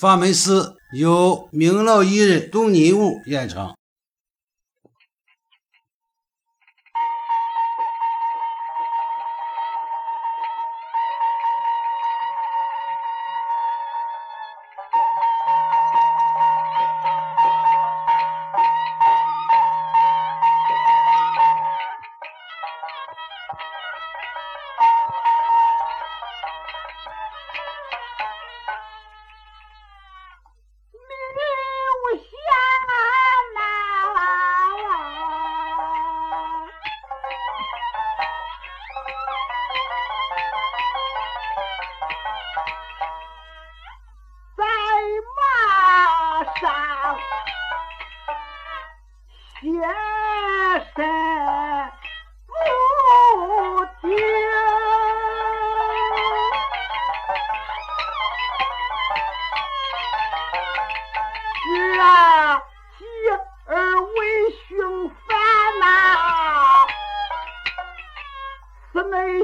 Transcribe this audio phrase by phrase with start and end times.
[0.00, 2.70] 法门寺由明老艺人杜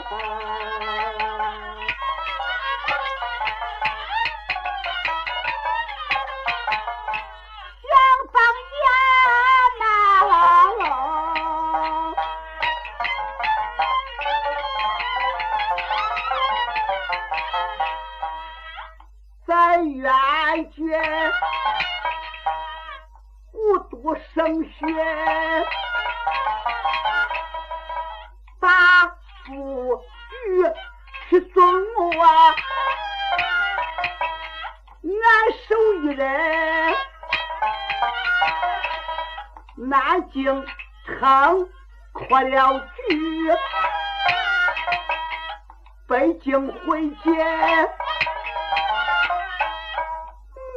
[24.33, 24.85] 升学，
[29.49, 30.03] 父
[30.47, 30.63] 与
[31.27, 32.23] 去尊我，
[35.01, 35.13] 俺
[35.67, 36.95] 手一人，
[39.75, 40.63] 南京
[41.05, 41.67] 城
[42.13, 43.51] 扩了局，
[46.07, 47.89] 北京回见。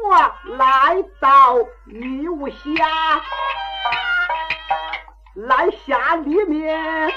[0.04, 0.16] 我
[0.56, 2.56] 来到密雾峡。
[5.34, 7.10] 来下里面，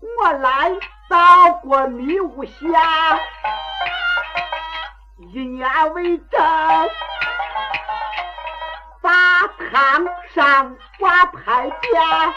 [0.00, 0.70] 我来
[1.08, 2.60] 到过迷雾乡，
[5.18, 6.90] 一年为证，
[9.02, 12.32] 把堂上挂牌匾，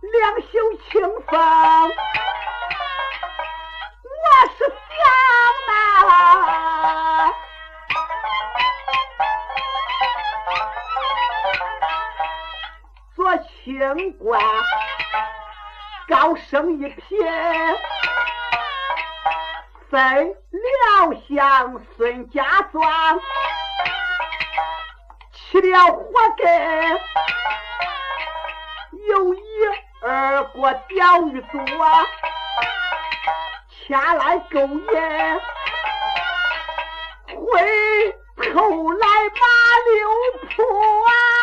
[0.00, 1.40] 两袖清风，
[4.02, 4.98] 我是想
[5.74, 7.32] 啊。
[13.64, 14.40] 清官
[16.08, 17.18] 高声一品，
[19.90, 19.98] 飞
[20.52, 23.20] 了乡孙家庄，
[25.32, 26.04] 起了火
[26.36, 27.00] 根，
[29.08, 29.40] 有一
[30.02, 32.06] 二个钓鱼组啊，
[33.68, 34.80] 前来勾引，
[37.34, 38.14] 回
[38.52, 39.42] 头来马
[39.84, 40.08] 六
[40.50, 40.62] 铺
[41.02, 41.35] 啊。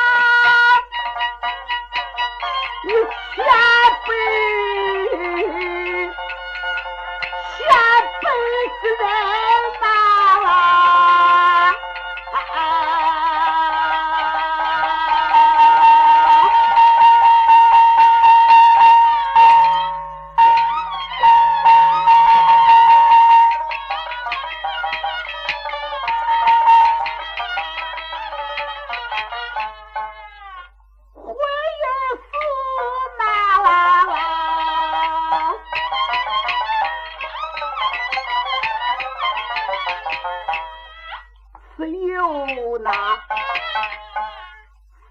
[41.75, 42.91] 只有那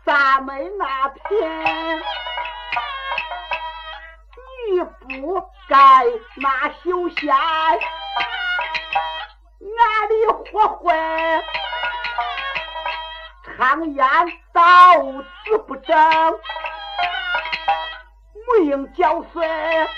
[0.05, 2.03] 咱们那片
[4.71, 5.77] 你不该
[6.37, 7.35] 那休闲，
[9.61, 10.15] 俺的
[10.53, 11.43] 活魂
[13.45, 14.07] 常言
[14.53, 14.63] 道
[15.45, 15.97] 子不正，
[18.47, 19.89] 母婴教孙，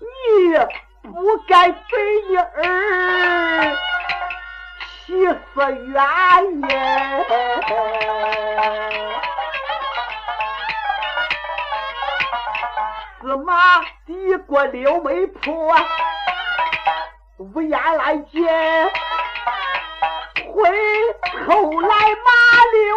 [0.00, 0.58] 你
[1.02, 3.78] 不该背你儿。
[5.14, 6.02] 你说原
[6.54, 6.68] 因，
[13.20, 15.76] 司马帝国刘梅坡，
[17.36, 18.90] 无言来见，
[20.50, 20.70] 回
[21.46, 22.30] 头来骂
[22.72, 22.96] 刘。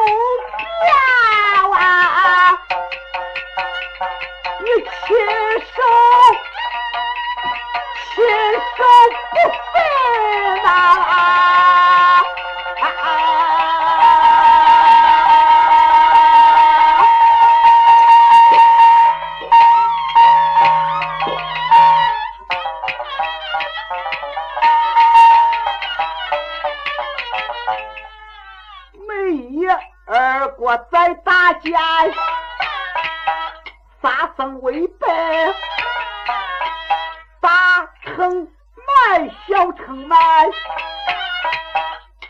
[38.16, 38.48] 成
[38.88, 40.18] 满小城满，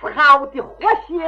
[0.01, 1.21] 操的活心，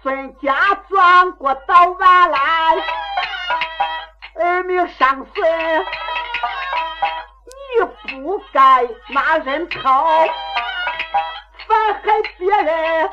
[0.00, 0.54] 孙家
[0.88, 2.38] 庄过早晚来，
[4.36, 5.44] 儿命伤心，
[7.74, 9.90] 你不该拿人头，
[11.66, 13.10] 反害别人，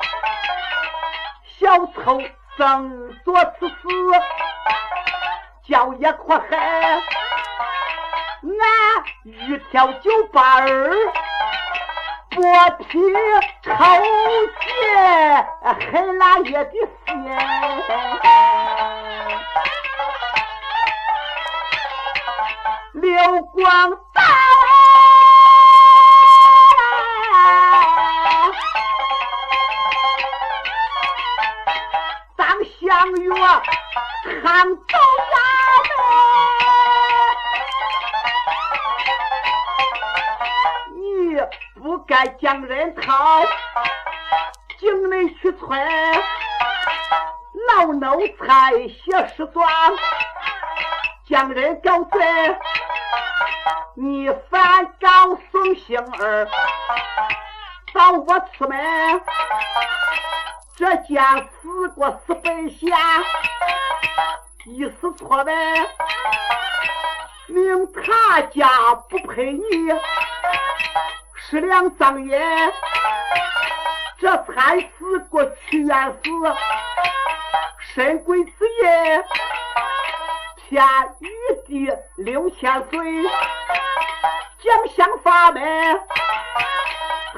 [1.58, 2.22] 小偷
[2.56, 3.74] 正做此事，
[5.68, 7.02] 叫爷阔海。
[8.46, 8.54] 俺
[9.24, 10.94] 一条酒吧儿
[12.30, 13.00] 剥皮
[13.62, 13.72] 抽
[14.60, 14.70] 筋，
[15.90, 16.72] 黑辣叶的
[17.06, 17.06] 鲜。
[22.92, 24.22] 刘光道。
[32.36, 32.46] 当
[32.80, 33.32] 相约
[34.42, 35.25] 看走。
[42.40, 43.42] 将人掏，
[44.78, 45.78] 进内去村，
[47.76, 49.68] 老奴才写诗状。
[51.28, 52.24] 将人告罪，
[53.96, 56.48] 你反告宋星儿，
[57.92, 59.20] 到我出门，
[60.76, 62.86] 这件事过四本下，
[64.66, 65.86] 一时错门，
[67.48, 69.60] 命他家不配你，
[71.48, 72.36] 十两赃银，
[74.18, 76.20] 这才死过屈原死，
[77.94, 79.24] 身归此业。
[80.68, 80.84] 天
[81.20, 81.28] 玉
[81.68, 82.98] 帝六千岁，
[84.60, 86.00] 将相法门，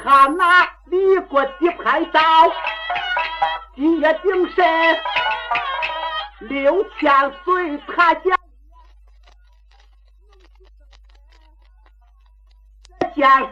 [0.02, 2.20] 他拿李国的牌刀，
[3.74, 4.98] 地也顶身。
[6.40, 7.12] 六千
[7.44, 8.37] 岁他家
[13.18, 13.50] 这件事，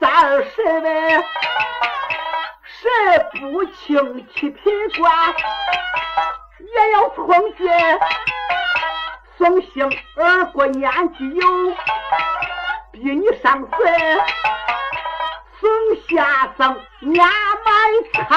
[0.00, 0.90] 三二十位，
[2.64, 2.90] 谁
[3.38, 4.60] 不清七品
[4.98, 5.32] 官？
[6.58, 8.00] 也要从见，
[9.36, 11.46] 宋兴儿过年纪有，
[12.90, 14.18] 比你上岁。
[15.60, 15.70] 宋
[16.08, 16.26] 先
[16.56, 17.70] 生年迈
[18.14, 18.28] 苍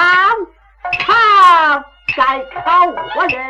[1.00, 1.84] 苍，
[2.16, 3.42] 该考活人。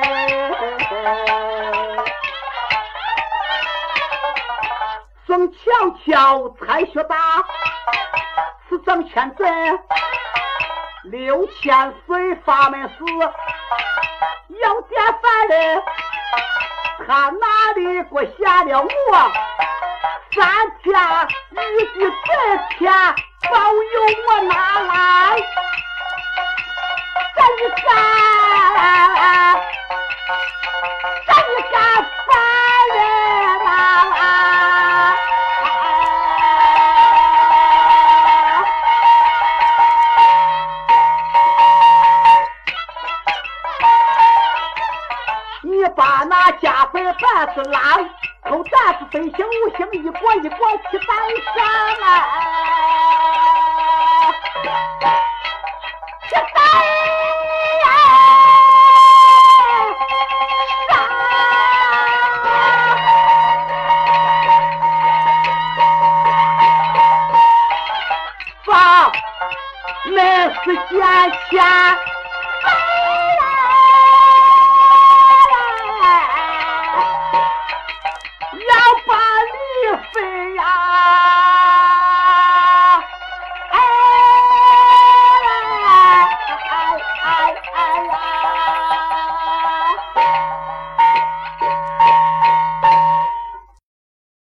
[5.32, 5.56] 宋巧
[6.04, 7.16] 巧才学大，
[8.68, 9.48] 是张千岁，
[11.04, 12.96] 六千岁法门寺。
[14.60, 15.82] 要见犯人，
[17.08, 18.88] 他哪里给我下了我？
[20.34, 20.94] 三天
[21.50, 22.92] 一句这天
[23.50, 23.82] 保佑
[24.28, 25.41] 我拿来，
[46.02, 47.96] 把那家伙板子拉，
[48.42, 50.58] 头担子飞行无形，一过一过
[50.90, 51.06] 去带
[51.54, 51.64] 上
[52.02, 52.04] 啊！